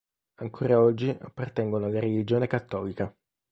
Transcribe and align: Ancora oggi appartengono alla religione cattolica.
Ancora 0.41 0.79
oggi 0.81 1.15
appartengono 1.21 1.85
alla 1.85 1.99
religione 1.99 2.47
cattolica. 2.47 3.15